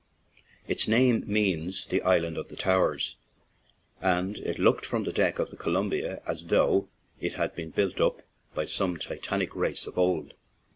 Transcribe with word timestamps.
Its 0.67 0.87
name 0.87 1.23
means 1.27 1.85
"the 1.85 2.01
island 2.01 2.35
of 2.35 2.47
towers/' 2.47 3.13
and 4.01 4.39
it 4.39 4.57
looked 4.57 4.83
from 4.83 5.03
the 5.03 5.11
deck 5.13 5.37
of 5.37 5.51
the 5.51 5.55
Columbia 5.55 6.23
as 6.25 6.45
though 6.45 6.89
it 7.19 7.33
had 7.35 7.53
been 7.55 7.69
built 7.69 8.01
up 8.01 8.23
by 8.55 8.65
some 8.65 8.97
titanic 8.97 9.55
race 9.55 9.85
of 9.85 9.99
old. 9.99 10.33